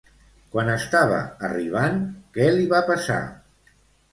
[0.53, 1.19] Quan estava
[1.49, 2.01] arribant,
[2.39, 3.19] què li va passar?